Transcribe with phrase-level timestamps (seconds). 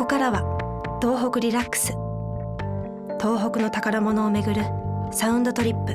[0.00, 0.40] こからは
[1.02, 1.92] 東北リラックス。
[3.20, 4.62] 東北の宝物をめぐる
[5.12, 5.92] サウンドトリップ。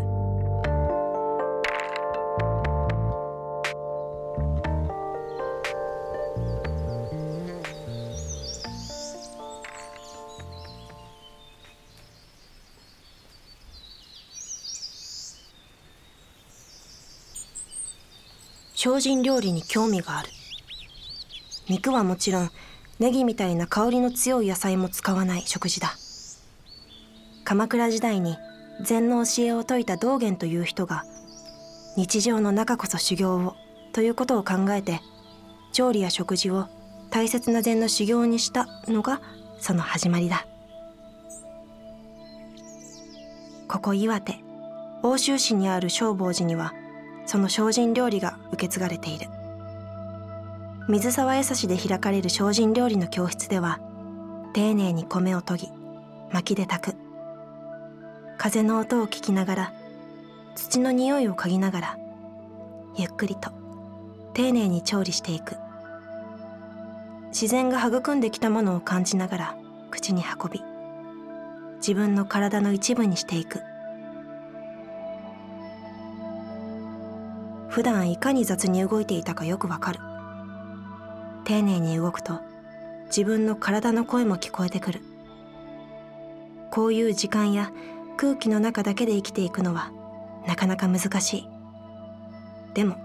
[18.75, 20.29] 精進料理に興味がある。
[21.67, 22.51] 肉はもちろん
[22.97, 25.97] ネギみたいな香りの強い野菜も使わない食事だ。
[27.43, 28.37] 鎌倉時代に
[28.83, 31.03] 禅の教えを説いた道元という人が
[31.97, 33.55] 日常の中こそ修行を
[33.93, 34.99] ということを考えて
[35.71, 36.67] 調理や食事を
[37.11, 39.21] 大切な禅の修行にしたのが
[39.59, 40.47] その始まりだ。
[43.67, 44.39] ここ岩手
[45.03, 46.73] 奥州市にある正法寺には
[47.25, 49.27] その精進料理が受け継がれている。
[50.87, 53.79] 水沢江差で開かれる精進料理の教室では
[54.53, 55.69] 丁寧に米を研ぎ
[56.31, 56.97] 薪で炊く。
[58.37, 59.73] 風の音を聞きながら
[60.53, 61.97] 土の匂いを嗅ぎながら
[62.97, 63.49] ゆっくりと
[64.35, 65.55] 丁寧に調理していく。
[67.29, 69.55] 自然が育んできたものを感じながら
[69.89, 70.61] 口に運び
[71.77, 73.59] 自分の体の一部にしていく。
[77.69, 79.99] 普段いかに雑に動いていたかよくわかる。
[81.45, 82.41] 丁寧に動くと
[83.05, 85.01] 自分の体の声も聞こえてくる。
[86.71, 87.71] こういう時間や
[88.17, 89.91] 空気の中だけで生きていくのは
[90.47, 91.49] なかなか難しい。
[92.73, 92.97] でも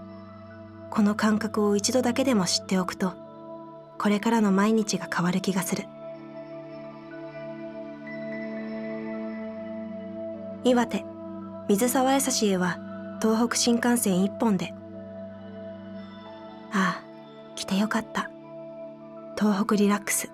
[0.89, 3.13] この感覚を一度だけでも知っておくと
[3.99, 5.85] これからの毎日が変わる気がする。
[10.63, 11.05] 岩手
[11.69, 12.79] 水沢やさしへは
[13.21, 14.73] 東北新幹線一本で。
[16.73, 17.03] ああ
[17.55, 18.30] 来てよかった。
[19.41, 20.31] 東北リラックス。